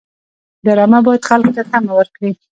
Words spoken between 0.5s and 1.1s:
ډرامه